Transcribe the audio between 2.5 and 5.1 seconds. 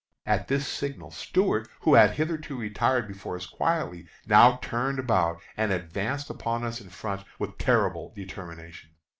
retired before us quietly, now turned